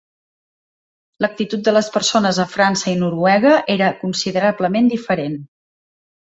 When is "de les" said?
1.67-1.89